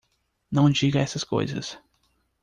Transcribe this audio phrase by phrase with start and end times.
[0.51, 1.77] Não diga essas coisas!